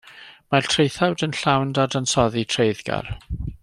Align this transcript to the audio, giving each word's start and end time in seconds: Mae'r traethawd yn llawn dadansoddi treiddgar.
Mae'r 0.53 0.69
traethawd 0.73 1.25
yn 1.27 1.37
llawn 1.41 1.77
dadansoddi 1.81 2.49
treiddgar. 2.55 3.17